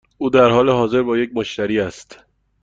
او 0.17 0.29
در 0.29 0.49
حال 0.49 0.69
حاضر 0.69 1.03
با 1.03 1.17
یک 1.17 1.29
مشتری 1.35 1.79
است. 1.79 2.19